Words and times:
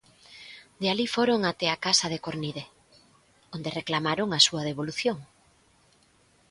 De 0.81 0.87
alí 0.93 1.05
foron 1.15 1.39
até 1.43 1.67
a 1.71 1.81
Casa 1.85 2.07
de 2.13 2.21
Cornide, 2.25 2.63
onde 3.55 3.73
reclamaron 3.79 4.29
a 4.31 4.39
súa 4.47 4.61
devolución. 4.69 5.17